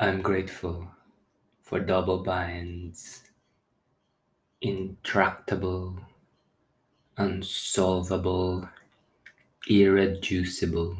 [0.00, 0.86] I'm grateful
[1.64, 3.24] for double binds,
[4.60, 5.98] intractable,
[7.16, 8.68] unsolvable,
[9.68, 10.98] irreducible.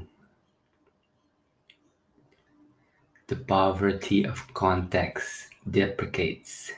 [3.28, 6.72] The poverty of context deprecates,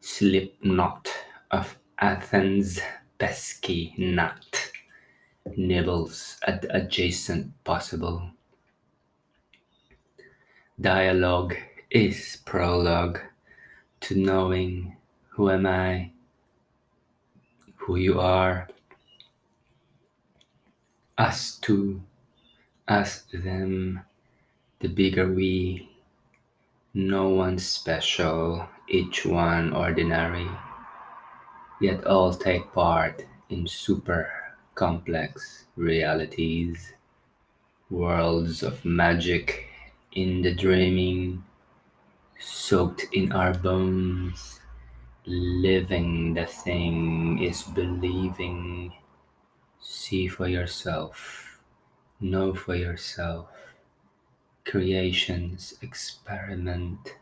[0.00, 1.12] slip not
[1.50, 2.80] of Athens'
[3.18, 4.72] pesky nut
[5.54, 8.30] nibbles at the adjacent possible.
[10.80, 11.54] Dialogue
[11.90, 13.20] is prologue
[14.00, 14.96] to knowing
[15.28, 16.12] who am I,
[17.76, 18.68] who you are,
[21.18, 22.02] us two,
[22.88, 24.00] us them,
[24.80, 25.90] the bigger we,
[26.94, 30.48] no one special, each one ordinary,
[31.82, 34.32] yet all take part in super
[34.74, 36.94] complex realities,
[37.90, 39.68] worlds of magic
[40.14, 41.42] in the dreaming,
[42.38, 44.60] soaked in our bones.
[45.24, 48.92] Living the thing is believing.
[49.80, 51.60] See for yourself,
[52.20, 53.48] know for yourself.
[54.64, 57.16] Creation's experiment,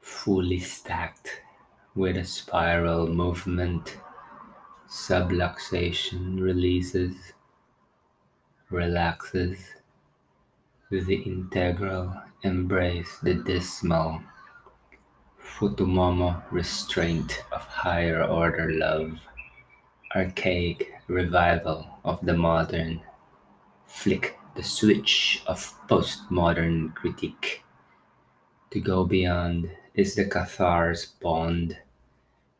[0.00, 1.42] fully stacked
[1.94, 3.98] with a spiral movement.
[4.88, 7.34] Subluxation releases,
[8.70, 9.74] relaxes
[10.90, 14.20] the integral embrace the dismal
[15.40, 19.18] Futomomo restraint of higher order love,
[20.14, 23.00] archaic revival of the modern,
[23.86, 27.62] flick the switch of postmodern critique.
[28.70, 31.78] To go beyond is the Cathar's bond.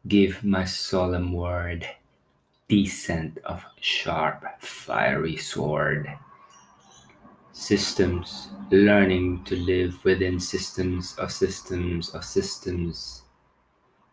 [0.08, 1.86] Give my solemn word,
[2.68, 6.08] descent of sharp, fiery sword
[7.64, 13.22] systems, learning to live within systems of systems of systems.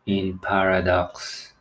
[0.06, 1.52] In paradox,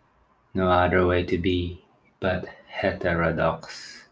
[0.55, 1.85] no other way to be
[2.21, 4.05] but heterodox.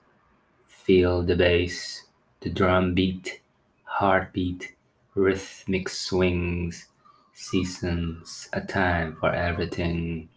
[0.66, 2.02] Feel the bass,
[2.40, 3.42] the drum beat,
[3.84, 4.74] heartbeat,
[5.14, 6.88] rhythmic swings,
[7.32, 10.28] seasons, a time for everything.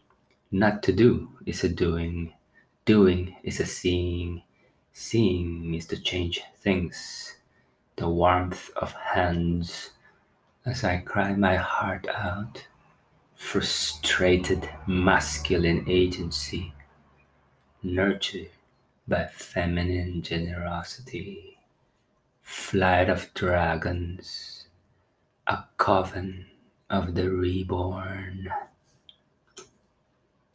[0.51, 2.33] Not to do is a doing,
[2.85, 4.43] doing is a seeing
[4.93, 7.37] Seeing is to change things,
[7.95, 9.91] the warmth of hands
[10.65, 12.67] as I cry my heart out,
[13.35, 16.73] frustrated masculine agency,
[17.81, 18.51] nurtured
[19.07, 21.57] by feminine generosity,
[22.41, 24.67] flight of dragons,
[25.47, 26.45] a coven
[26.89, 28.49] of the reborn.